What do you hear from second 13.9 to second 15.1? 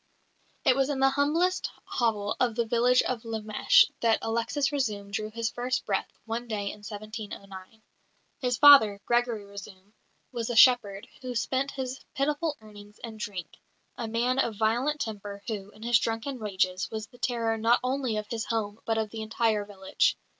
a man of violent